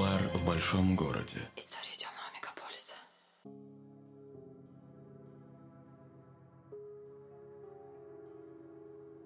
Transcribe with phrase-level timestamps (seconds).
[0.00, 1.36] Нуар в большом городе.
[1.56, 2.94] История темного мегаполиса.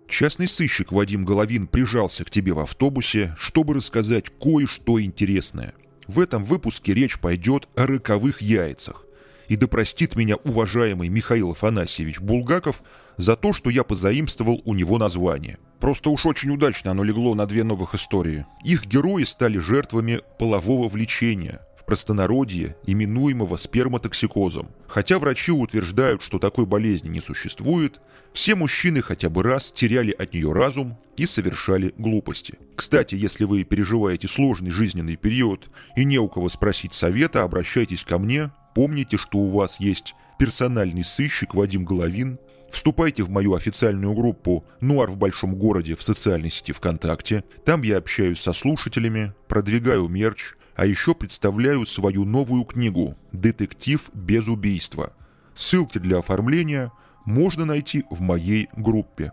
[0.09, 5.74] Частный сыщик Вадим Головин прижался к тебе в автобусе, чтобы рассказать кое-что интересное.
[6.09, 9.04] В этом выпуске речь пойдет о роковых яйцах.
[9.46, 12.82] И да простит меня уважаемый Михаил Афанасьевич Булгаков
[13.16, 15.59] за то, что я позаимствовал у него название.
[15.80, 18.46] Просто уж очень удачно оно легло на две новых истории.
[18.64, 24.69] Их герои стали жертвами полового влечения, в простонародье, именуемого сперматоксикозом.
[24.88, 28.00] Хотя врачи утверждают, что такой болезни не существует,
[28.32, 32.58] все мужчины хотя бы раз теряли от нее разум и совершали глупости.
[32.74, 38.19] Кстати, если вы переживаете сложный жизненный период и не у кого спросить совета, обращайтесь ко
[38.19, 38.50] мне.
[38.74, 42.38] Помните, что у вас есть персональный сыщик Вадим Головин,
[42.74, 47.44] Вступайте в мою официальную группу «Нуар в большом городе» в социальной сети ВКонтакте.
[47.64, 54.48] Там я общаюсь со слушателями, продвигаю мерч, а еще представляю свою новую книгу «Детектив без
[54.48, 55.12] убийства».
[55.55, 56.91] Ссылки для оформления
[57.25, 59.30] можно найти в моей группе.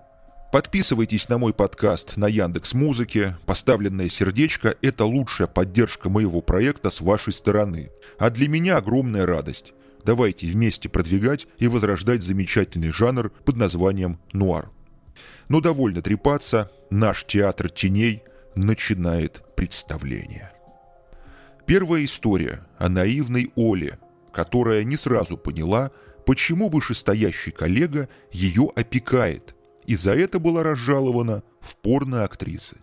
[0.51, 3.37] Подписывайтесь на мой подкаст на Яндекс Музыке.
[3.47, 7.89] Поставленное сердечко– это лучшая поддержка моего проекта с вашей стороны.
[8.19, 9.73] А для меня огромная радость.
[10.03, 14.71] Давайте вместе продвигать и возрождать замечательный жанр под названием нуар.
[15.49, 18.23] Но довольно трепаться, наш театр теней
[18.55, 20.51] начинает представление.
[21.65, 23.99] Первая история о наивной Оле,
[24.33, 25.91] которая не сразу поняла,
[26.25, 32.77] почему вышестоящий коллега ее опекает, и за это была разжалована в порно-актрисы.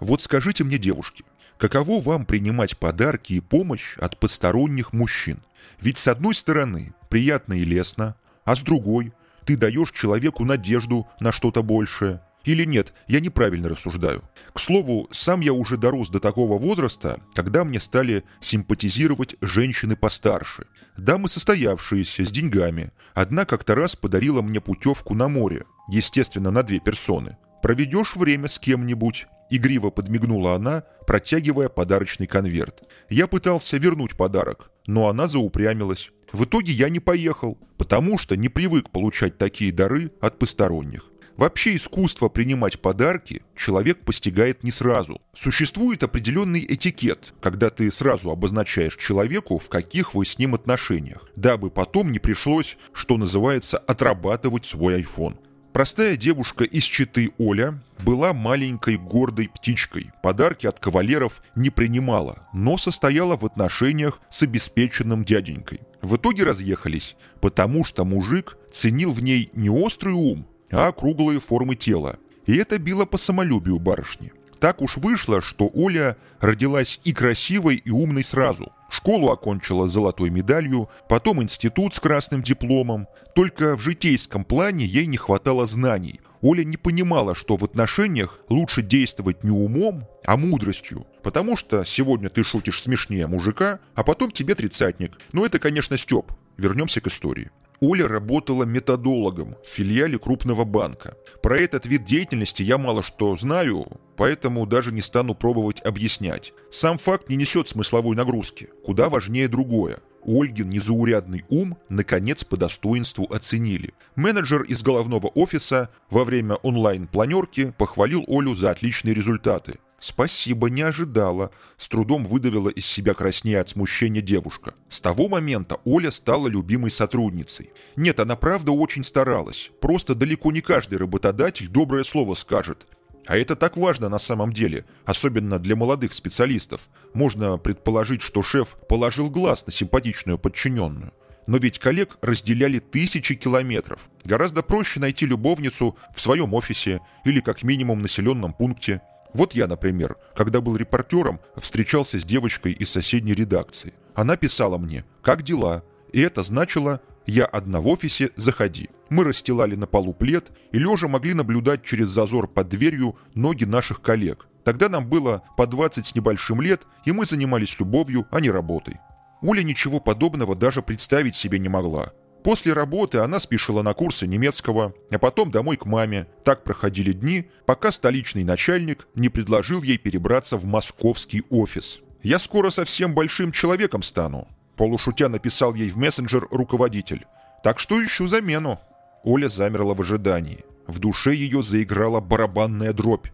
[0.00, 1.24] Вот скажите мне, девушки,
[1.58, 5.40] каково вам принимать подарки и помощь от посторонних мужчин–
[5.80, 9.12] ведь с одной стороны приятно и лестно, а с другой
[9.44, 12.22] ты даешь человеку надежду на что-то большее.
[12.44, 14.22] Или нет, я неправильно рассуждаю.
[14.52, 20.66] К слову, сам я уже дорос до такого возраста, когда мне стали симпатизировать женщины постарше.
[20.96, 22.92] Дамы состоявшиеся, с деньгами.
[23.14, 27.36] Одна как-то раз подарила мне путевку на море, естественно, на две персоны.
[27.62, 32.82] Проведешь время с кем-нибудь, Игриво подмигнула она, протягивая подарочный конверт.
[33.08, 36.10] Я пытался вернуть подарок, но она заупрямилась.
[36.32, 41.10] В итоге я не поехал, потому что не привык получать такие дары от посторонних.
[41.36, 45.20] Вообще искусство принимать подарки человек постигает не сразу.
[45.34, 51.70] Существует определенный этикет, когда ты сразу обозначаешь человеку, в каких вы с ним отношениях, дабы
[51.70, 55.36] потом не пришлось, что называется, отрабатывать свой iPhone.
[55.76, 60.10] Простая девушка из Читы Оля была маленькой гордой птичкой.
[60.22, 65.80] Подарки от кавалеров не принимала, но состояла в отношениях с обеспеченным дяденькой.
[66.00, 71.76] В итоге разъехались, потому что мужик ценил в ней не острый ум, а круглые формы
[71.76, 72.16] тела.
[72.46, 74.32] И это било по самолюбию барышни.
[74.60, 78.72] Так уж вышло, что Оля родилась и красивой, и умной сразу.
[78.88, 83.06] Школу окончила с золотой медалью, потом институт с красным дипломом.
[83.34, 86.20] Только в житейском плане ей не хватало знаний.
[86.40, 91.06] Оля не понимала, что в отношениях лучше действовать не умом, а мудростью.
[91.22, 95.18] Потому что сегодня ты шутишь смешнее мужика, а потом тебе тридцатник.
[95.32, 96.32] Но это, конечно, Степ.
[96.56, 97.50] Вернемся к истории.
[97.80, 101.16] Оля работала методологом в филиале крупного банка.
[101.42, 106.52] Про этот вид деятельности я мало что знаю, поэтому даже не стану пробовать объяснять.
[106.70, 108.68] Сам факт не несет смысловой нагрузки.
[108.84, 109.98] Куда важнее другое.
[110.26, 113.94] Ольгин незаурядный ум, наконец, по достоинству оценили.
[114.16, 119.78] Менеджер из головного офиса во время онлайн-планерки похвалил Олю за отличные результаты.
[119.98, 124.74] «Спасибо, не ожидала»,— с трудом выдавила из себя краснея от смущения девушка.
[124.90, 127.70] С того момента Оля стала любимой сотрудницей.
[127.96, 129.70] Нет, она правда очень старалась.
[129.80, 132.86] Просто далеко не каждый работодатель доброе слово скажет.
[133.26, 136.88] А это так важно на самом деле, особенно для молодых специалистов.
[137.14, 141.12] Можно предположить, что шеф положил глаз на симпатичную подчиненную.
[141.46, 144.08] Но ведь коллег разделяли тысячи километров.
[144.24, 149.00] Гораздо проще найти любовницу в своем офисе или как минимум населенном пункте–
[149.36, 153.94] вот я, например, когда был репортером, встречался с девочкой из соседней редакции.
[154.14, 158.88] Она писала мне «Как дела?» И это значило «Я одна в офисе, заходи».
[159.10, 164.00] Мы расстилали на полу плед и лежа могли наблюдать через зазор под дверью ноги наших
[164.00, 164.48] коллег.
[164.64, 168.96] Тогда нам было по 20 с небольшим лет, и мы занимались любовью, а не работой.
[169.42, 172.12] Оля ничего подобного даже представить себе не могла.
[172.46, 176.28] После работы она спешила на курсы немецкого, а потом домой к маме.
[176.44, 181.98] Так проходили дни, пока столичный начальник не предложил ей перебраться в московский офис.
[182.22, 184.46] «Я скоро совсем большим человеком стану»,–
[184.76, 187.26] полушутя написал ей в мессенджер руководитель.
[187.64, 188.78] «Так что ищу замену».
[189.24, 190.64] Оля замерла в ожидании.
[190.86, 193.26] В душе ее заиграла барабанная дробь.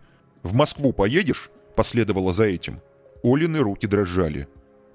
[0.42, 2.80] «В Москву поедешь?»– последовала за этим.
[3.22, 4.48] Олины руки дрожали.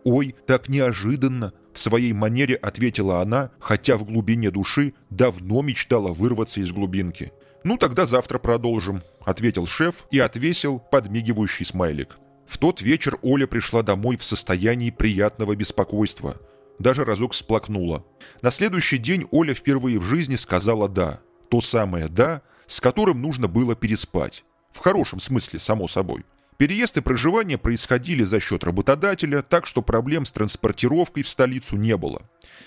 [0.04, 6.60] «Ой, так неожиданно!» В своей манере ответила она, хотя в глубине души давно мечтала вырваться
[6.60, 7.32] из глубинки.
[7.64, 12.18] «Ну, тогда завтра продолжим»,— ответил шеф и отвесил подмигивающий смайлик.
[12.48, 16.38] В тот вечер Оля пришла домой в состоянии приятного беспокойства.
[16.80, 18.04] Даже разок всплакнула.
[18.42, 21.20] На следующий день Оля впервые в жизни сказала «да».
[21.52, 24.46] То самое «да», с которым нужно было переспать.
[24.72, 26.26] В хорошем смысле, само собой.
[26.58, 31.96] Переезд и проживание происходили за счет работодателя, так что проблем с транспортировкой в столицу не
[31.96, 32.24] было.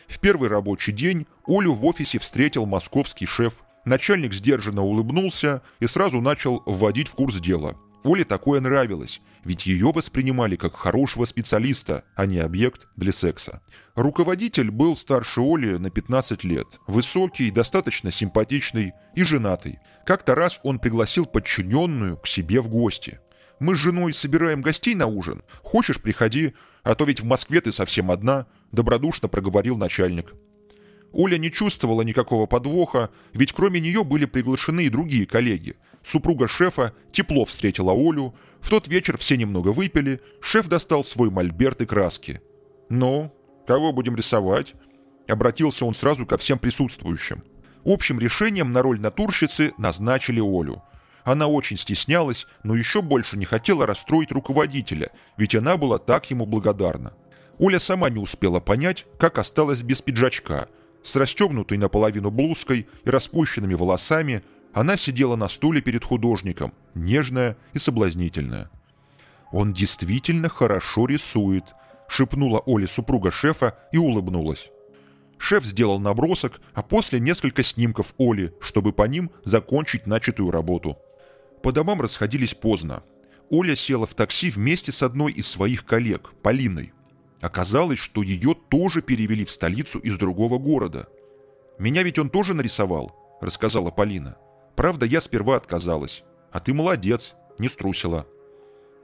[0.07, 3.65] В первый рабочий день Олю в офисе встретил московский шеф.
[3.85, 7.77] Начальник сдержанно улыбнулся и сразу начал вводить в курс дела.
[8.05, 13.61] Оле такое нравилось, ведь ее воспринимали как хорошего специалиста, а не объект для секса.
[13.95, 19.81] Руководитель был старше Оли на 15 лет, высокий, достаточно симпатичный и женатый.
[20.07, 23.19] Как-то раз он пригласил подчиненную к себе в гости.
[23.61, 25.43] Мы с женой собираем гостей на ужин.
[25.63, 30.35] Хочешь, приходи, а то ведь в Москве ты совсем одна»,— добродушно проговорил начальник.
[31.13, 35.77] Оля не чувствовала никакого подвоха, ведь кроме нее были приглашены и другие коллеги.
[36.03, 38.35] Супруга шефа тепло встретила Олю.
[38.61, 40.21] В тот вечер все немного выпили.
[40.41, 42.41] Шеф достал свой мольберт и краски.
[42.89, 43.35] «Ну,
[43.67, 44.75] кого будем рисовать?»
[45.29, 47.43] Обратился он сразу ко всем присутствующим.
[47.85, 50.83] Общим решением на роль натурщицы назначили Олю.
[51.25, 56.47] Она очень стеснялась, но еще больше не хотела расстроить руководителя, ведь она была так ему
[56.47, 57.13] благодарна.
[57.59, 60.69] Оля сама не успела понять, как осталась без пиджачка.
[61.03, 67.79] С расстегнутой наполовину блузкой и распущенными волосами она сидела на стуле перед художником, нежная и
[67.79, 68.71] соблазнительная.
[69.53, 71.65] «Он действительно хорошо рисует»,—
[72.09, 74.71] шепнула Оля супруга шефа и улыбнулась.
[75.39, 80.99] Шеф сделал набросок, а после несколько снимков Оли, чтобы по ним закончить начатую работу.
[81.63, 83.03] По домам расходились поздно.
[83.51, 86.93] Оля села в такси вместе с одной из своих коллег, Полиной.
[87.41, 91.09] Оказалось, что ее тоже перевели в столицу из другого города.
[91.79, 94.37] «Меня ведь он тоже нарисовал»,— рассказала Полина.
[94.77, 96.23] «Правда, я сперва отказалась.
[96.53, 98.27] А ты молодец, не струсила».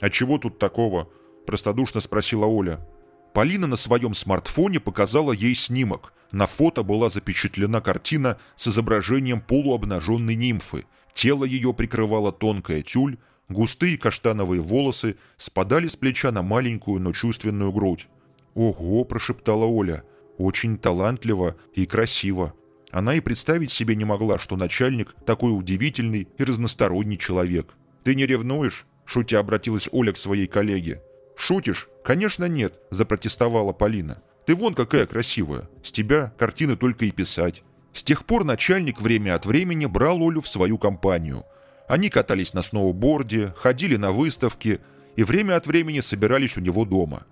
[0.00, 1.08] «А чего тут такого?»–
[1.46, 2.86] простодушно спросила Оля.
[3.32, 6.12] Полина на своем смартфоне показала ей снимок.
[6.32, 10.84] На фото была запечатлена картина с изображением полуобнаженной нимфы,
[11.16, 13.16] Тело ее прикрывала тонкая тюль,
[13.48, 18.06] густые каштановые волосы спадали с плеча на маленькую, но чувственную грудь.
[18.54, 20.04] «Ого!»– прошептала Оля.
[20.36, 22.52] «Очень талантливо и красиво».
[22.90, 27.74] Она и представить себе не могла, что начальник такой удивительный и разносторонний человек.
[28.04, 31.02] «Ты не ревнуешь?»– шутя обратилась Оля к своей коллеге.
[31.34, 31.88] «Шутишь?
[32.04, 34.22] Конечно нет»,– запротестовала Полина.
[34.44, 35.70] «Ты вон какая красивая.
[35.82, 37.62] С тебя картины только и писать.
[37.96, 41.46] С тех пор начальник время от времени брал Олю в свою компанию.
[41.88, 44.80] Они катались на сноуборде, ходили на выставки
[45.16, 47.22] и время от времени собирались у него дома.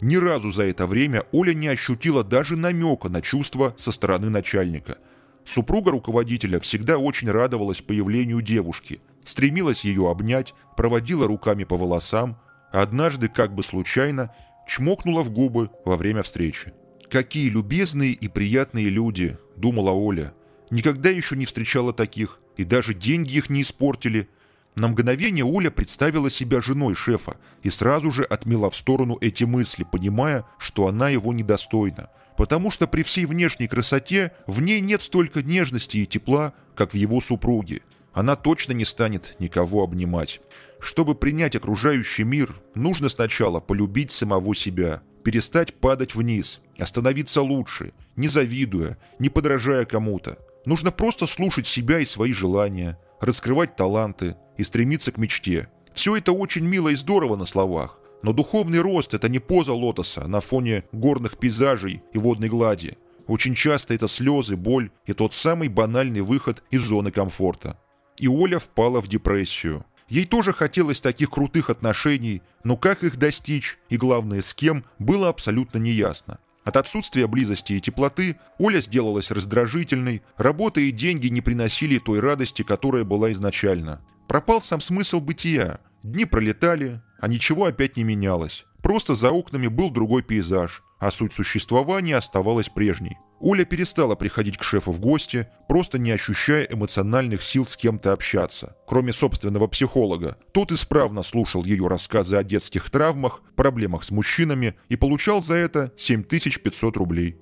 [0.00, 4.98] Ни разу за это время Оля не ощутила даже намека на чувства со стороны начальника.
[5.44, 12.40] Супруга руководителя всегда очень радовалась появлению девушки, стремилась ее обнять, проводила руками по волосам,
[12.72, 14.34] а однажды, как бы случайно,
[14.66, 16.72] чмокнула в губы во время встречи.
[17.08, 20.34] «Какие любезные и приятные люди!»– думала Оля.
[20.70, 24.28] Никогда еще не встречала таких, и даже деньги их не испортили.
[24.74, 29.84] На мгновение Оля представила себя женой шефа и сразу же отмела в сторону эти мысли,
[29.90, 32.10] понимая, что она его недостойна.
[32.36, 36.96] Потому что при всей внешней красоте в ней нет столько нежности и тепла, как в
[36.96, 37.82] его супруге.
[38.12, 40.40] Она точно не станет никого обнимать.
[40.80, 48.28] Чтобы принять окружающий мир, нужно сначала полюбить самого себя, перестать падать вниз, остановиться лучше, не
[48.28, 50.38] завидуя, не подражая кому-то.
[50.64, 55.68] Нужно просто слушать себя и свои желания, раскрывать таланты и стремиться к мечте.
[55.94, 60.26] Все это очень мило и здорово на словах, но духовный рост– это не поза лотоса
[60.26, 62.98] на фоне горных пейзажей и водной глади.
[63.26, 67.78] Очень часто это слезы, боль и тот самый банальный выход из зоны комфорта.
[68.18, 69.84] И Оля впала в депрессию.
[70.08, 75.28] Ей тоже хотелось таких крутых отношений, но как их достичь и, главное, с кем, было
[75.28, 76.38] абсолютно неясно.
[76.64, 82.62] От отсутствия близости и теплоты Оля сделалась раздражительной, работа и деньги не приносили той радости,
[82.62, 84.02] которая была изначально.
[84.26, 85.80] Пропал сам смысл бытия.
[86.02, 88.66] Дни пролетали, а ничего опять не менялось.
[88.82, 93.18] Просто за окнами был другой пейзаж, а суть существования оставалась прежней.
[93.40, 98.76] Оля перестала приходить к шефу в гости, просто не ощущая эмоциональных сил с кем-то общаться,
[98.86, 100.36] кроме собственного психолога.
[100.52, 105.92] Тот исправно слушал ее рассказы о детских травмах, проблемах с мужчинами и получал за это
[105.96, 107.40] 7500 рублей.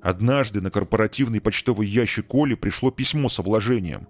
[0.00, 4.06] Однажды на корпоративный почтовый ящик Оли пришло письмо со вложением.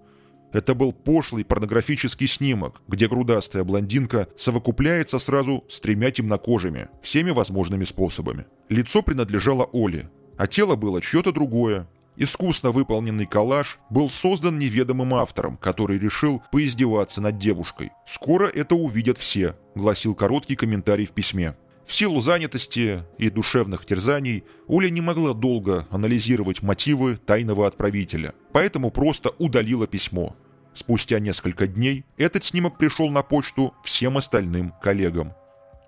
[0.53, 7.85] Это был пошлый порнографический снимок, где грудастая блондинка совокупляется сразу с тремя темнокожими, всеми возможными
[7.85, 8.47] способами.
[8.69, 11.89] Лицо принадлежало Оле, а тело было чье-то другое.
[12.17, 17.91] Искусно выполненный коллаж был создан неведомым автором, который решил поиздеваться над девушкой.
[18.07, 21.55] «Скоро это увидят все»,— гласил короткий комментарий в письме.
[21.87, 28.91] В силу занятости и душевных терзаний Оля не могла долго анализировать мотивы тайного отправителя, поэтому
[28.91, 30.37] просто удалила письмо.
[30.75, 35.35] Спустя несколько дней этот снимок пришел на почту всем остальным коллегам.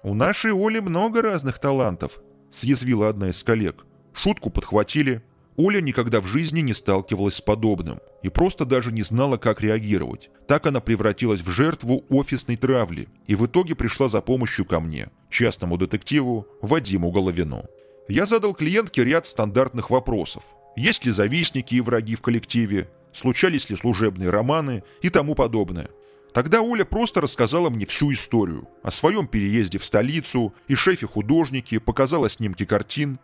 [0.02, 2.18] «У нашей Оли много разных талантов»,–
[2.50, 3.86] съязвила одна из коллег.
[4.12, 5.22] Шутку подхватили.
[5.56, 10.30] Оля никогда в жизни не сталкивалась с подобным и просто даже не знала, как реагировать.
[10.48, 15.10] Так она превратилась в жертву офисной травли и в итоге пришла за помощью ко мне,
[15.30, 17.64] частному детективу Вадиму Головину.
[18.08, 20.42] Я задал клиентке ряд стандартных вопросов.
[20.76, 22.88] Есть ли завистники и враги в коллективе?
[23.14, 25.88] случались ли служебные романы и тому подобное.
[26.34, 28.68] Тогда Оля просто рассказала мне всю историю.
[28.82, 33.20] О своем переезде в столицу и шефе-художнике, показала снимки картин.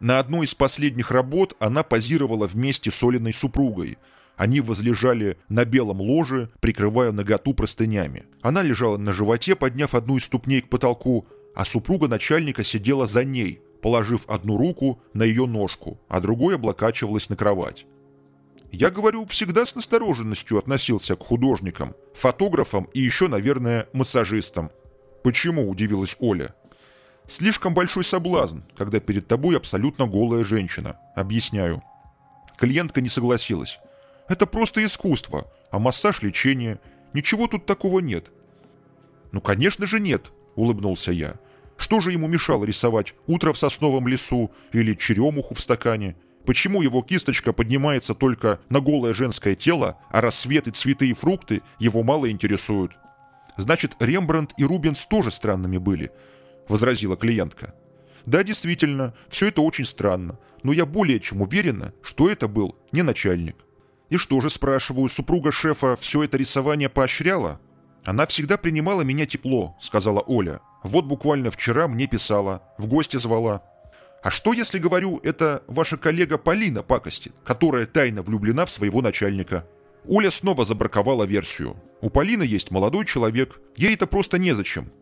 [0.00, 3.96] На одной из последних работ она позировала вместе с Олиной супругой.
[4.36, 8.24] Они возлежали на белом ложе, прикрывая наготу простынями.
[8.42, 11.24] Она лежала на животе, подняв одну из ступней к потолку,
[11.54, 17.30] а супруга начальника сидела за ней, положив одну руку на ее ножку, а другой облокачивалась
[17.30, 17.86] на кровать.
[18.72, 24.70] Я говорю, всегда с настороженностью относился к художникам, фотографам и еще, наверное, массажистам.
[25.24, 26.54] Почему, удивилась Оля.
[27.28, 30.98] Слишком большой соблазн, когда перед тобой абсолютно голая женщина.
[31.14, 31.82] Объясняю.
[32.56, 33.78] Клиентка не согласилась.
[34.28, 36.78] Это просто искусство, а массаж– лечение.
[37.12, 38.30] Ничего тут такого нет.
[39.32, 41.34] Ну, конечно же нет, улыбнулся я.
[41.76, 46.16] Что же ему мешало рисовать утро в сосновом лесу или черемуху в стакане?
[46.46, 52.02] Почему его кисточка поднимается только на голое женское тело, а рассветы, цветы и фрукты его
[52.02, 52.92] мало интересуют?
[53.56, 56.12] Значит, Рембрандт и Рубенс тоже странными были,
[56.68, 57.74] возразила клиентка.
[58.24, 63.02] Да, действительно, все это очень странно, но я более чем уверена, что это был не
[63.02, 63.56] начальник.
[64.10, 67.60] И что же, спрашиваю, супруга шефа все это рисование поощряла?
[68.04, 70.60] Она всегда принимала меня тепло, сказала Оля.
[70.84, 73.62] Вот буквально вчера мне писала, в гости звала.
[74.22, 79.66] А что, если, говорю, это ваша коллега Полина пакостит, которая тайно влюблена в своего начальника?
[80.08, 81.76] Оля снова забраковала версию.
[82.00, 84.92] У Полины есть молодой человек, ей это просто незачем.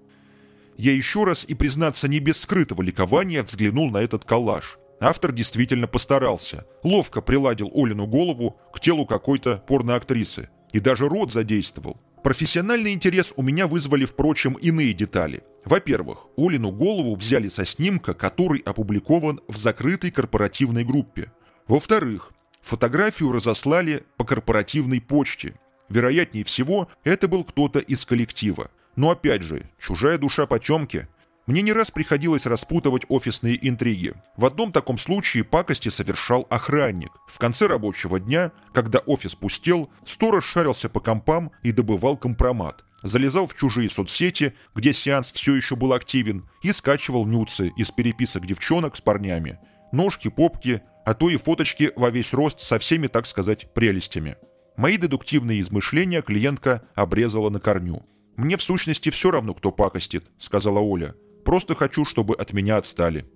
[0.76, 4.78] Я еще раз и, признаться, не без скрытого ликования взглянул на этот коллаж.
[5.00, 6.66] Автор действительно постарался.
[6.82, 10.48] Ловко приладил Олину голову к телу какой-то порноактрисы.
[10.72, 12.00] И даже рот задействовал.
[12.22, 18.60] Профессиональный интерес у меня вызвали, впрочем, иные детали– во-первых, Олину голову взяли со снимка, который
[18.60, 21.32] опубликован в закрытой корпоративной группе.
[21.66, 25.54] Во-вторых, фотографию разослали по корпоративной почте.
[25.88, 28.70] Вероятнее всего, это был кто-то из коллектива.
[28.96, 31.08] Но опять же, чужая душа потемки.
[31.46, 34.14] Мне не раз приходилось распутывать офисные интриги.
[34.36, 37.10] В одном таком случае пакости совершал охранник.
[37.28, 43.46] В конце рабочего дня, когда офис пустел, сторож шарился по компам и добывал компромат залезал
[43.46, 48.96] в чужие соцсети, где сеанс все еще был активен, и скачивал нюцы из переписок девчонок
[48.96, 49.58] с парнями.
[49.92, 54.36] Ножки, попки, а то и фоточки во весь рост со всеми, так сказать, прелестями.
[54.76, 58.04] Мои дедуктивные измышления клиентка обрезала на корню.
[58.36, 61.14] «Мне в сущности все равно, кто пакостит»,— сказала Оля.
[61.44, 63.26] «Просто хочу, чтобы от меня отстали».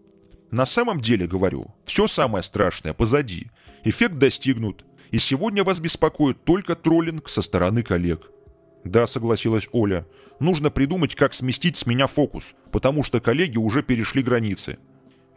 [0.50, 3.50] На самом деле, говорю, все самое страшное позади.
[3.84, 4.84] Эффект достигнут.
[5.10, 8.30] И сегодня вас беспокоит только троллинг со стороны коллег.
[8.84, 10.06] «Да»,— согласилась Оля.
[10.40, 14.78] «Нужно придумать, как сместить с меня фокус, потому что коллеги уже перешли границы.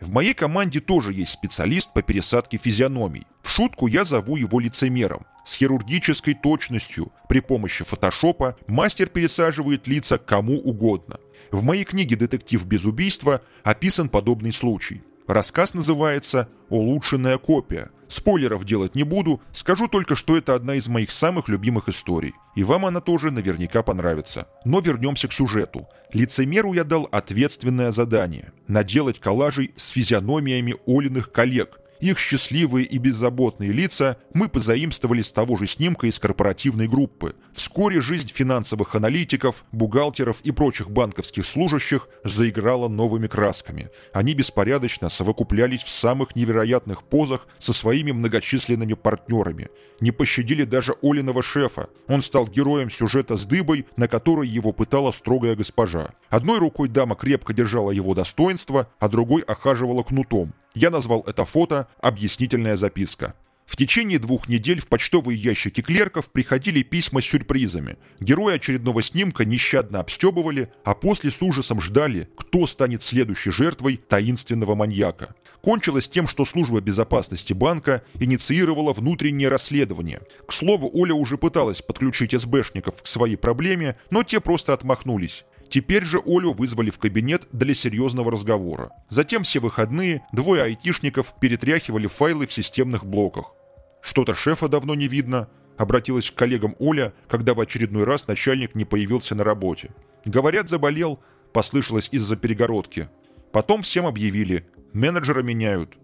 [0.01, 3.27] В моей команде тоже есть специалист по пересадке физиономий.
[3.43, 5.27] В шутку я зову его лицемером.
[5.45, 11.19] С хирургической точностью при помощи фотошопа мастер пересаживает лица кому угодно.
[11.51, 15.03] В моей книге «Детектив без убийства» описан подобный случай.
[15.27, 17.91] Рассказ называется «Улучшенная копия».
[18.11, 22.33] Спойлеров делать не буду, скажу только, что это одна из моих самых любимых историй.
[22.57, 24.47] И вам она тоже наверняка понравится.
[24.65, 25.87] Но вернемся к сюжету.
[26.11, 33.71] Лицемеру я дал ответственное задание– наделать коллажей с физиономиями Олиных коллег, их счастливые и беззаботные
[33.71, 37.35] лица мы позаимствовали с того же снимка из корпоративной группы.
[37.53, 43.89] Вскоре жизнь финансовых аналитиков, бухгалтеров и прочих банковских служащих заиграла новыми красками.
[44.13, 49.69] Они беспорядочно совокуплялись в самых невероятных позах со своими многочисленными партнерами.
[49.99, 51.89] Не пощадили даже Олиного шефа.
[52.07, 56.09] Он стал героем сюжета с дыбой, на которой его пытала строгая госпожа.
[56.29, 60.53] Одной рукой дама крепко держала его достоинство, а другой охаживала кнутом.
[60.73, 63.35] Я назвал это фото «Объяснительная записка».
[63.65, 67.97] В течение двух недель в почтовые ящики клерков приходили письма с сюрпризами.
[68.19, 74.75] Герои очередного снимка нещадно обстебывали, а после с ужасом ждали, кто станет следующей жертвой таинственного
[74.75, 75.35] маньяка.
[75.61, 80.21] Кончилось тем, что служба безопасности банка инициировала внутреннее расследование.
[80.45, 85.45] К слову, Оля уже пыталась подключить СБшников к своей проблеме, но те просто отмахнулись.
[85.71, 88.91] Теперь же Олю вызвали в кабинет для серьезного разговора.
[89.07, 93.53] Затем все выходные двое айтишников перетряхивали файлы в системных блоках.
[94.01, 95.47] «Что-то шефа давно не видно»,—
[95.77, 99.91] обратилась к коллегам Оля, когда в очередной раз начальник не появился на работе.
[100.25, 101.21] «Говорят, заболел»,—
[101.53, 103.07] послышалось из-за перегородки.
[103.53, 105.97] Потом всем объявили, менеджера меняют.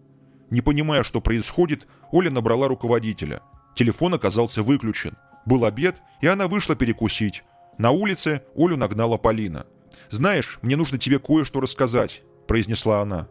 [0.50, 3.42] Не понимая, что происходит, Оля набрала руководителя.
[3.76, 5.18] Телефон оказался выключен.
[5.46, 7.44] Был обед, и она вышла перекусить.
[7.78, 9.66] На улице Олю нагнала Полина.
[10.10, 13.28] «Знаешь, мне нужно тебе кое-что рассказать»,– произнесла она.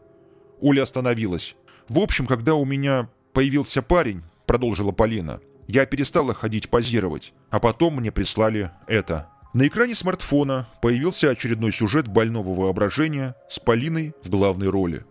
[0.60, 1.56] Оля остановилась.
[1.88, 7.96] «В общем, когда у меня появился парень»,– продолжила Полина,– «я перестала ходить позировать, а потом
[7.96, 9.28] мне прислали это».
[9.52, 15.06] На экране смартфона появился очередной сюжет больного воображения с Полиной в главной роли.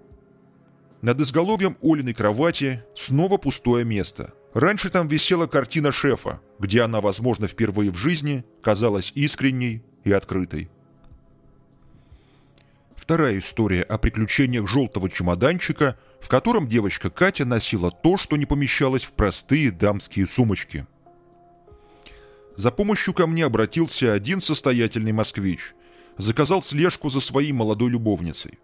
[1.02, 7.46] Над изголовьем Олиной кровати снова пустое место– Раньше там висела картина шефа, где она, возможно,
[7.46, 10.70] впервые в жизни казалась искренней и открытой.
[12.96, 19.04] Вторая история о приключениях желтого чемоданчика, в котором девочка Катя носила то, что не помещалось
[19.04, 20.88] в простые дамские сумочки.
[22.56, 25.74] За помощью ко мне обратился один состоятельный москвич.
[26.16, 28.60] Заказал слежку за своей молодой любовницей.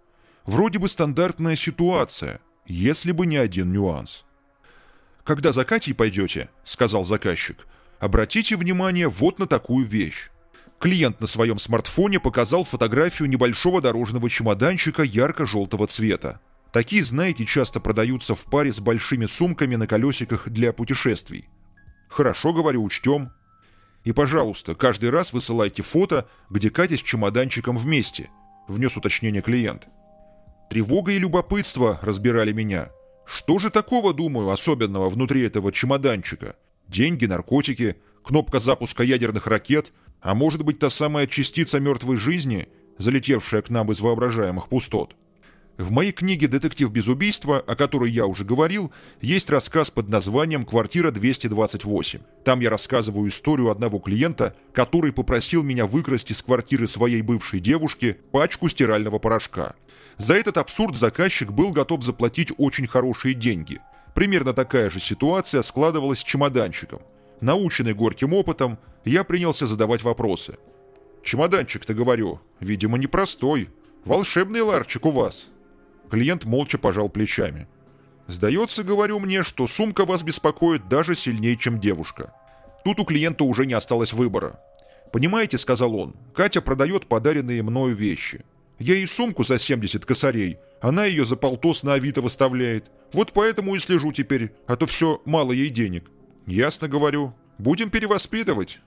[0.45, 4.24] Вроде бы стандартная ситуация, если бы не один нюанс–
[5.24, 7.68] когда за Катей пойдете, сказал заказчик,
[8.00, 10.30] обратите внимание вот на такую вещь.
[10.80, 16.40] Клиент на своем смартфоне показал фотографию небольшого дорожного чемоданчика ярко-желтого цвета.
[16.74, 21.48] Такие, знаете, часто продаются в паре с большими сумками на колесиках для путешествий.
[22.10, 23.32] Хорошо, говорю, учтем.
[24.06, 28.31] И, пожалуйста, каждый раз высылайте фото, где Катя с чемоданчиком вместе,
[28.68, 29.88] внес уточнение клиент.
[30.72, 32.90] Тревога и любопытство разбирали меня–
[33.25, 36.55] что же такого, думаю, особенного внутри этого чемоданчика?
[36.88, 43.62] Деньги, наркотики, кнопка запуска ядерных ракет, а может быть та самая частица мертвой жизни, залетевшая
[43.62, 45.16] к нам из воображаемых пустот?
[45.81, 50.63] В моей книге «Детектив без убийства», о которой я уже говорил, есть рассказ под названием
[50.63, 52.22] «Квартира 228».
[52.44, 58.17] Там я рассказываю историю одного клиента, который попросил меня выкрасть из квартиры своей бывшей девушки
[58.31, 59.74] пачку стирального порошка.
[60.17, 63.79] За этот абсурд заказчик был готов заплатить очень хорошие деньги.
[64.13, 67.01] Примерно такая же ситуация складывалась с чемоданчиком.
[67.39, 70.59] Наученный горьким опытом, я принялся задавать вопросы.
[71.24, 73.70] «Чемоданчик-то, говорю, видимо, непростой.
[74.05, 75.48] Волшебный ларчик у вас».
[76.11, 77.67] Клиент молча пожал плечами.
[78.27, 82.33] «Сдается, говорю мне, что сумка вас беспокоит даже сильнее, чем девушка».
[82.83, 84.59] Тут у клиента уже не осталось выбора.
[85.13, 88.43] «Понимаете,— сказал он,— Катя продает подаренные мною вещи.
[88.77, 92.91] Я ей сумку за 70 косарей, она ее за полтос на Авито выставляет.
[93.13, 96.09] Вот поэтому и слежу теперь, а то все мало ей денег.
[96.45, 97.33] Ясно говорю.
[97.57, 98.79] Будем перевоспитывать.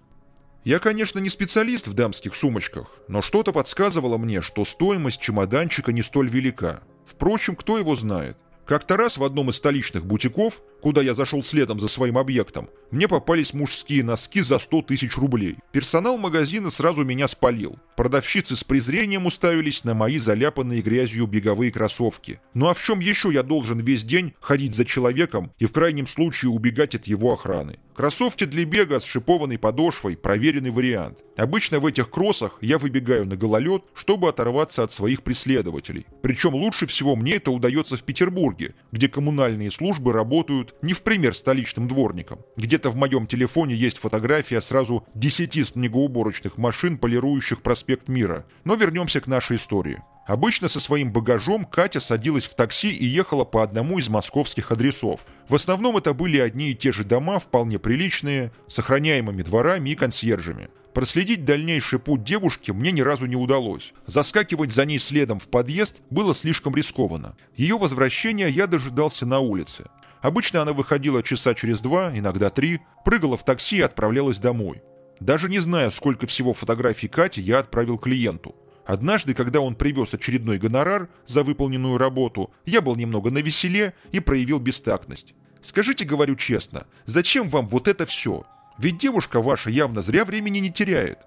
[0.65, 6.03] Я, конечно, не специалист в дамских сумочках, но что-то подсказывало мне, что стоимость чемоданчика не
[6.03, 6.83] столь велика.
[7.07, 8.37] Впрочем, кто его знает.
[8.67, 13.09] Как-то раз в одном из столичных бутиков, куда я зашел следом за своим объектом, мне
[13.09, 15.57] попались мужские носки за 100 тысяч рублей.
[15.73, 17.79] Персонал магазина сразу меня спалил.
[17.97, 22.39] Продавщицы с презрением уставились на мои заляпанные грязью беговые кроссовки.
[22.53, 26.07] Ну а в чем еще я должен весь день ходить за человеком и в крайнем
[26.07, 27.79] случае убегать от его охраны?
[27.95, 31.21] Кроссовки для бега с шипованной подошвой– проверенный вариант.
[31.37, 36.05] Обычно в этих кроссах я выбегаю на гололед, чтобы оторваться от своих преследователей.
[36.21, 41.35] Причем лучше всего мне это удается в Петербурге, где коммунальные службы работают не в пример
[41.35, 42.41] столичным дворникам.
[42.57, 48.45] Где-то в моем телефоне есть фотография сразу 10 снегоуборочных машин, полирующих проспект Мира.
[48.65, 50.03] Но вернемся к нашей истории.
[50.27, 55.21] Обычно со своим багажом Катя садилась в такси и ехала по одному из московских адресов.
[55.49, 59.95] В основном это были одни и те же дома, вполне приличные, с охраняемыми дворами и
[59.95, 60.71] консьержами.
[60.95, 63.93] Проследить дальнейший путь девушки мне ни разу не удалось.
[64.07, 67.37] Заскакивать за ней следом в подъезд было слишком рискованно.
[67.57, 69.87] Ее возвращения я дожидался на улице.
[70.25, 74.83] Обычно она выходила часа через два, иногда три, прыгала в такси и отправлялась домой.
[75.21, 78.57] Даже не зная, сколько всего фотографий Кати я отправил клиенту.
[78.87, 84.61] Однажды, когда он привез очередной гонорар за выполненную работу, я был немного навеселе и проявил
[84.61, 85.35] бестактность.
[85.61, 88.45] «Скажите, говорю честно, зачем вам вот это все?
[88.79, 91.19] Ведь девушка ваша явно зря времени не теряет».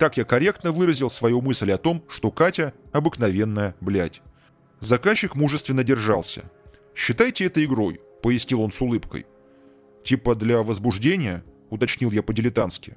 [0.00, 4.20] Так я корректно выразил свою мысль о том, что Катя– обыкновенная блядь.
[4.80, 6.42] Заказчик мужественно держался.
[6.92, 9.26] «Считайте это игрой»,– пояснил он с улыбкой.
[10.04, 12.96] «Типа для возбуждения?»— уточнил я по-дилетантски.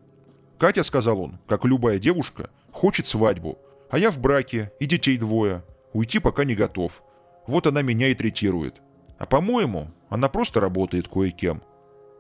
[0.58, 3.60] «Катя»,— сказал он, как любая девушка, хочет свадьбу,
[3.90, 5.64] а я в браке и детей двое.
[5.94, 7.04] Уйти пока не готов.
[7.48, 8.82] Вот она меня и третирует.
[9.18, 11.62] А по-моему, она просто работает кое-кем.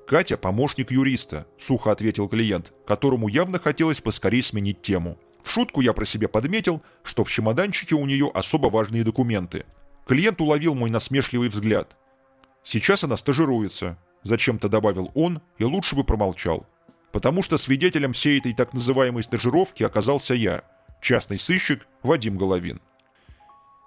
[0.08, 5.18] «Катя– помощник юриста»,– сухо ответил клиент, которому явно хотелось поскорее сменить тему.
[5.42, 9.66] В шутку я про себя подметил, что в чемоданчике у нее особо важные документы.
[10.08, 11.98] Клиент уловил мой насмешливый взгляд.
[12.66, 16.66] «Сейчас она стажируется»,– зачем-то добавил он и лучше бы промолчал.
[17.12, 20.64] Потому что свидетелем всей этой так называемой стажировки оказался я,
[21.00, 22.82] частный сыщик Вадим Головин.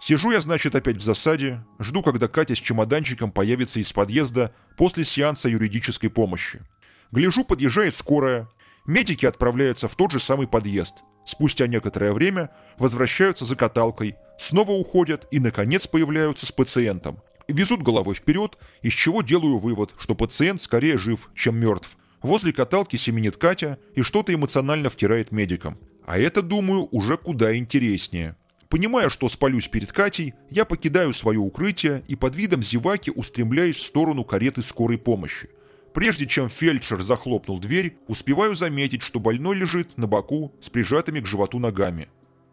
[0.01, 5.05] Сижу я, значит, опять в засаде, жду, когда Катя с чемоданчиком появится из подъезда после
[5.05, 6.63] сеанса юридической помощи.
[7.11, 8.49] Гляжу, подъезжает скорая.
[8.87, 11.03] Медики отправляются в тот же самый подъезд.
[11.27, 17.21] Спустя некоторое время возвращаются за каталкой, снова уходят и, наконец, появляются с пациентом.
[17.49, 21.97] Везут головой вперед, из чего делаю вывод, что пациент скорее жив, чем мертв.
[22.23, 25.79] Возле каталки семенит Катя и что-то эмоционально втирает медикам.
[26.05, 28.37] А это, думаю, уже куда интереснее.
[28.69, 33.87] Понимая, что спалюсь перед Катей, я покидаю свое укрытие и под видом зеваки устремляюсь в
[33.87, 35.49] сторону кареты скорой помощи.
[35.95, 41.27] Прежде чем фельдшер захлопнул дверь, успеваю заметить, что больной лежит на боку с прижатыми к
[41.27, 42.09] животу ногами.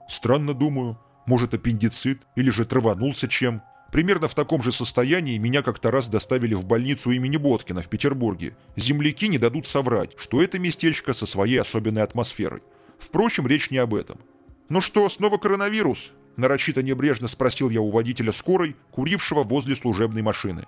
[0.08, 3.62] Странно думаю, может аппендицит или же траванулся чем.
[3.92, 8.56] Примерно в таком же состоянии меня как-то раз доставили в больницу имени Боткина в Петербурге.
[8.76, 12.62] Земляки не дадут соврать, что это местечко со своей особенной атмосферой.
[12.98, 14.20] Впрочем, речь не об этом.
[14.68, 20.66] «Ну что, снова коронавирус?»– нарочито небрежно спросил я у водителя скорой, курившего возле служебной машины.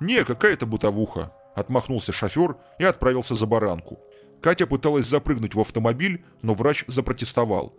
[0.00, 3.98] «Не, какая-то бытовуха»,– отмахнулся шофер и отправился за баранку.
[4.40, 7.74] Катя пыталась запрыгнуть в автомобиль, но врач запротестовал.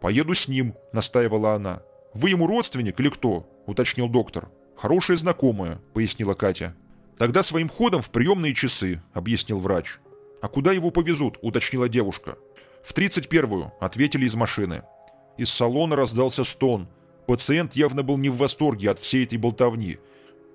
[0.00, 1.82] «Поеду с ним»,– настаивала она.
[2.14, 4.50] «Вы ему родственник или кто?»– уточнил доктор.
[4.76, 6.74] «Хорошая знакомая»,– пояснила Катя.
[7.16, 9.98] «Тогда своим ходом в приемные часы»,– объяснил врач.
[10.40, 12.36] «А куда его повезут?»– уточнила девушка.
[12.82, 14.82] «В 31-ю»,– ответили из машины.
[15.38, 16.88] Из салона раздался стон.
[17.26, 19.98] Пациент явно был не в восторге от всей этой болтовни.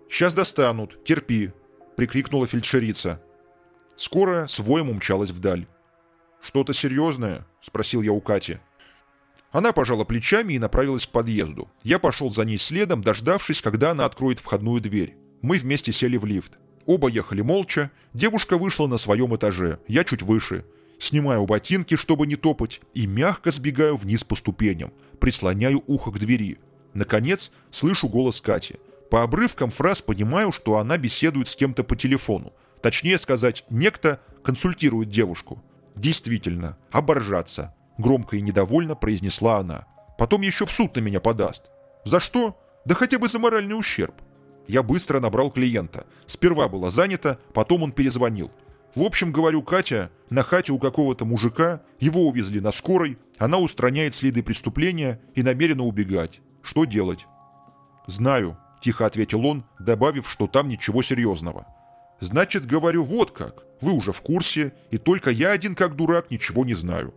[0.09, 1.51] «Сейчас достанут, терпи»,—
[1.95, 3.21] прикрикнула фельдшерица.
[3.95, 5.67] Скоро с воем умчалась вдаль.
[6.41, 8.59] «Что-то серьезное?»— спросил я у Кати.
[9.57, 11.67] Она пожала плечами и направилась к подъезду.
[11.81, 15.17] Я пошел за ней следом, дождавшись, когда она откроет входную дверь.
[15.41, 16.59] Мы вместе сели в лифт.
[16.85, 17.89] Оба ехали молча.
[18.13, 20.63] Девушка вышла на своем этаже, я чуть выше—
[20.99, 26.57] Снимаю ботинки, чтобы не топать, и мягко сбегаю вниз по ступеням, прислоняю ухо к двери.
[26.93, 28.75] Наконец, слышу голос Кати.
[29.09, 32.53] По обрывкам фраз понимаю, что она беседует с кем-то по телефону.
[32.81, 35.63] Точнее сказать, некто консультирует девушку.
[35.95, 37.75] Действительно, оборжаться.
[37.97, 39.85] Громко и недовольно произнесла она.
[40.17, 41.63] Потом еще в суд на меня подаст.
[42.05, 42.57] За что?
[42.85, 44.15] Да хотя бы за моральный ущерб.
[44.67, 46.05] Я быстро набрал клиента.
[46.25, 48.51] Сперва было занято, потом он перезвонил.
[48.95, 54.15] В общем, говорю, Катя, на хате у какого-то мужика, его увезли на скорой, она устраняет
[54.15, 56.41] следы преступления и намерена убегать.
[56.63, 57.27] Что делать?
[58.07, 61.67] «Знаю»,– тихо ответил он, добавив, что там ничего серьезного.
[62.19, 63.63] «Значит, говорю, вот как.
[63.81, 67.13] Вы уже в курсе, и только я один, как дурак, ничего не знаю».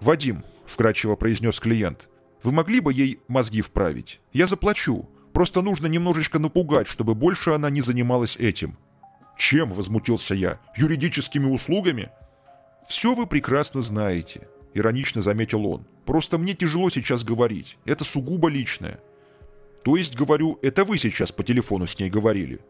[0.00, 2.08] «Вадим»,– вкрадчиво произнес клиент,–
[2.42, 4.20] «вы могли бы ей мозги вправить?
[4.32, 5.08] Я заплачу.
[5.32, 8.76] Просто нужно немножечко напугать, чтобы больше она не занималась этим.
[9.40, 10.60] «Чем?»– возмутился я.
[10.76, 12.10] «Юридическими услугами?»
[12.86, 15.86] «Все вы прекрасно знаете»,– иронично заметил он.
[16.04, 17.78] «Просто мне тяжело сейчас говорить.
[17.84, 19.00] Это сугубо личное».
[19.82, 22.60] «То есть, говорю, это вы сейчас по телефону с ней говорили?»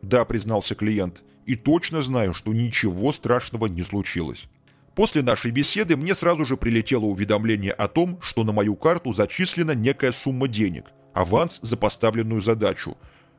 [0.00, 1.22] «Да»,– признался клиент.
[1.44, 4.46] «И точно знаю, что ничего страшного не случилось».
[4.94, 9.72] После нашей беседы мне сразу же прилетело уведомление о том, что на мою карту зачислена
[9.72, 12.96] некая сумма денег, аванс за поставленную задачу.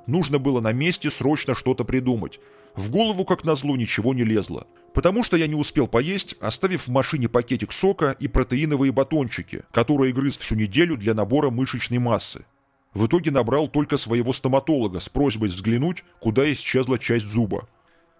[0.07, 2.39] Нужно было на месте срочно что-то придумать,
[2.75, 4.65] в голову, как назло, ничего не лезло.
[4.93, 10.13] Потому что я не успел поесть, оставив в машине пакетик сока и протеиновые батончики, которые
[10.13, 12.45] грыз всю неделю для набора мышечной массы.
[12.93, 17.67] В итоге набрал только своего стоматолога с просьбой взглянуть, куда исчезла часть зуба.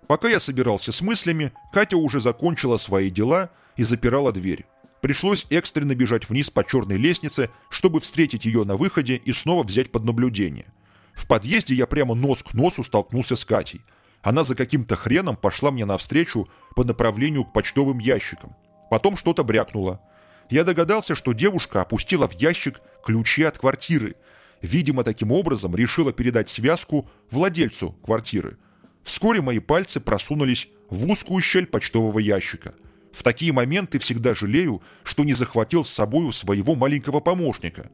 [0.08, 4.66] Пока я собирался с мыслями, Катя уже закончила свои дела и запирала дверь.
[5.02, 9.92] Пришлось экстренно бежать вниз по черной лестнице, чтобы встретить ее на выходе и снова взять
[9.92, 10.66] под наблюдение.
[11.14, 13.82] В подъезде я прямо нос к носу столкнулся с Катей–
[14.24, 18.56] она за каким-то хреном пошла мне навстречу по направлению к почтовым ящикам.
[18.90, 20.02] Потом что-то брякнуло.
[20.50, 24.16] Я догадался, что девушка опустила в ящик ключи от квартиры.
[24.62, 28.58] Видимо, таким образом решила передать связку владельцу квартиры.
[29.04, 32.74] Вскоре мои пальцы просунулись в узкую щель почтового ящика.
[33.12, 37.92] В такие моменты всегда жалею, что не захватил с собою своего маленького помощника.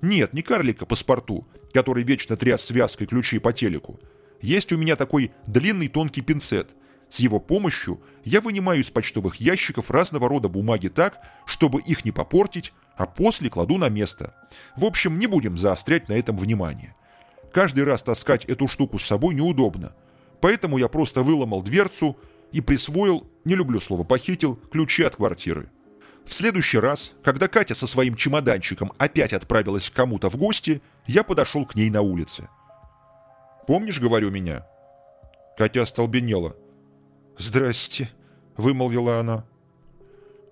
[0.00, 4.00] Нет, не карлика паспорту, который вечно тряс связкой ключей по телеку.
[4.40, 6.74] Есть у меня такой длинный тонкий пинцет.
[7.08, 12.10] С его помощью я вынимаю из почтовых ящиков разного рода бумаги так, чтобы их не
[12.10, 14.34] попортить, а после кладу на место.
[14.76, 16.94] В общем, не будем заострять на этом внимание.
[17.52, 19.94] Каждый раз таскать эту штуку с собой неудобно.
[20.42, 22.18] Поэтому я просто выломал дверцу
[22.50, 25.70] и присвоил, не люблю слово «похитил», ключи от квартиры.
[26.24, 31.22] В следующий раз, когда Катя со своим чемоданчиком опять отправилась к кому-то в гости, я
[31.22, 32.48] подошел к ней на улице.
[33.68, 34.66] «Помнишь, говорю, меня?»
[35.56, 36.56] Катя остолбенела.
[37.38, 38.10] «Здрасте»,—
[38.56, 39.44] вымолвила она.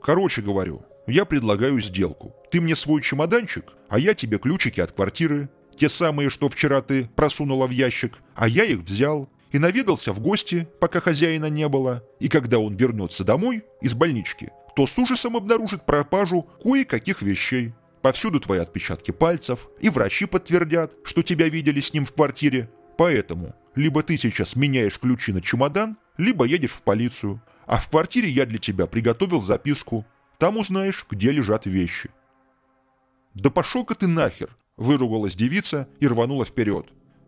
[0.01, 2.33] «Короче говорю, я предлагаю сделку.
[2.53, 5.49] Ты мне свой чемоданчик, а я тебе ключики от квартиры.
[5.75, 10.21] Те самые, что вчера ты просунула в ящик, а я их взял и наведался в
[10.21, 12.05] гости, пока хозяина не было.
[12.19, 17.75] И когда он вернется домой из больнички, то с ужасом обнаружит пропажу кое-каких вещей.
[18.03, 22.71] Повсюду твои отпечатки пальцев, и врачи подтвердят, что тебя видели с ним в квартире.
[22.97, 27.43] Поэтому либо ты сейчас меняешь ключи на чемодан, либо едешь в полицию.
[27.67, 30.07] А в квартире я для тебя приготовил записку.
[30.39, 32.11] Там узнаешь, где лежат вещи.
[33.35, 36.87] «Да пошел-ка ты нахер!»– выругалась девица и рванула вперед.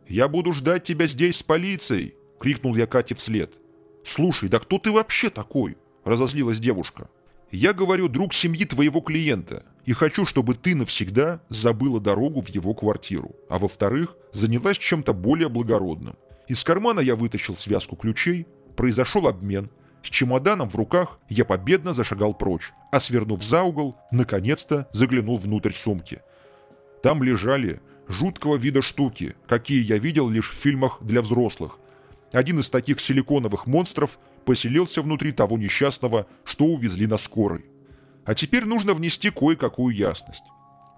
[0.09, 3.59] «Я буду ждать тебя здесь с полицией!»– крикнул я Кате вслед.
[4.05, 7.09] «Слушай, да кто ты вообще такой?»– разозлилась девушка.
[7.51, 12.75] «Я говорю, друг семьи твоего клиента, и хочу, чтобы ты навсегда забыла дорогу в его
[12.75, 16.17] квартиру, а во-вторых, занялась чем-то более благородным.
[16.49, 19.71] Из кармана я вытащил связку ключей, произошел обмен.
[20.03, 25.73] С чемоданом в руках я победно зашагал прочь, а свернув за угол, наконец-то заглянул внутрь
[25.73, 26.21] сумки.
[27.03, 31.79] Там лежали жуткого вида штуки, какие я видел лишь в фильмах для взрослых.
[32.33, 37.67] Один из таких силиконовых монстров поселился внутри того несчастного, что увезли на скорой.
[38.25, 40.45] А теперь нужно внести кое-какую ясность.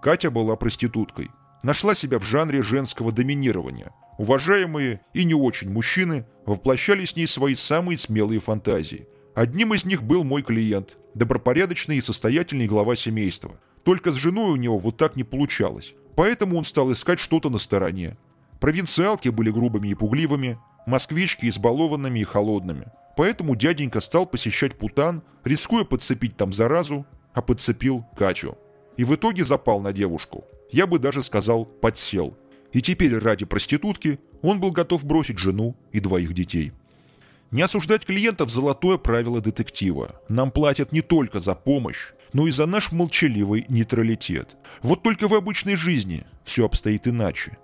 [0.03, 1.31] Катя была проституткой.
[1.63, 7.55] Нашла себя в жанре женского доминирования– Уважаемые и не очень мужчины воплощали с ней свои
[7.55, 9.09] самые смелые фантазии.
[9.35, 13.59] Одним из них был мой клиент, добропорядочный и состоятельный глава семейства.
[13.83, 15.95] Только с женой у него вот так не получалось.
[16.17, 18.17] Поэтому он стал искать что-то на стороне.
[18.61, 22.87] Провинциалки были грубыми и пугливыми, москвички избалованными и холодными.
[23.17, 28.59] Поэтому дяденька стал посещать Путан, рискуя подцепить там заразу, а подцепил Катю.
[28.97, 30.45] И в итоге запал на девушку.
[30.71, 32.37] Я бы даже сказал, подсел–
[32.75, 36.73] и теперь ради проститутки он был готов бросить жену и двоих детей.
[37.53, 40.21] Не осуждать клиентов– золотое правило детектива.
[40.29, 44.57] Нам платят не только за помощь, но и за наш молчаливый нейтралитет.
[44.83, 47.57] Вот только в обычной жизни все обстоит иначе.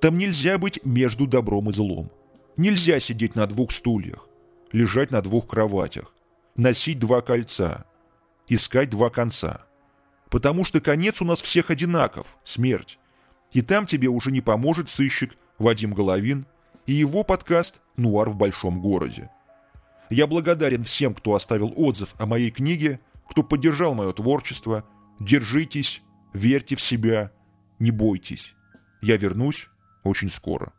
[0.00, 2.10] Там нельзя быть между добром и злом.
[2.56, 4.26] Нельзя сидеть на двух стульях,
[4.72, 6.14] лежать на двух кроватях,
[6.56, 7.84] носить два кольца,
[8.48, 9.66] искать два конца.
[10.30, 12.98] Потому что конец у нас всех одинаков– смерть.
[13.52, 16.46] И там тебе уже не поможет сыщик Вадим Головин
[16.86, 19.30] и его подкаст «Нуар в большом городе».
[20.08, 24.84] Я благодарен всем, кто оставил отзыв о моей книге, кто поддержал мое творчество.
[25.20, 27.32] Держитесь, верьте в себя,
[27.78, 28.54] не бойтесь.
[29.02, 29.68] Я вернусь
[30.04, 30.72] очень скоро.